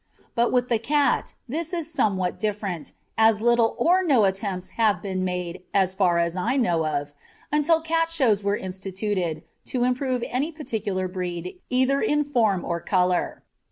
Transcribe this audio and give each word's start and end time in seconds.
But 0.33 0.51
with 0.51 0.67
the 0.69 0.79
cat 0.79 1.35
this 1.47 1.73
is 1.73 1.93
somewhat 1.93 2.39
different, 2.39 2.93
as 3.19 3.39
little 3.39 3.75
or 3.77 4.01
no 4.01 4.25
attempts 4.25 4.69
have 4.69 4.99
been 4.99 5.23
made, 5.23 5.61
as 5.75 5.93
far 5.93 6.17
as 6.17 6.35
I 6.35 6.57
know 6.57 6.87
of, 6.87 7.13
until 7.51 7.81
cat 7.81 8.09
shows 8.09 8.41
were 8.43 8.57
instituted, 8.57 9.43
to 9.65 9.83
improve 9.83 10.23
any 10.27 10.51
particular 10.51 11.07
breed 11.07 11.61
either 11.69 12.01
in 12.01 12.23
form 12.23 12.65
or 12.65 12.79
colour. 12.81 13.43